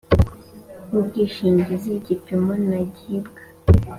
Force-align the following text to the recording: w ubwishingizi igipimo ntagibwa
w 0.91 0.93
ubwishingizi 0.99 1.89
igipimo 1.99 2.51
ntagibwa 2.65 3.39